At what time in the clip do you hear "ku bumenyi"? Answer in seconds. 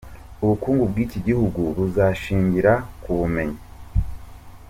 3.01-3.59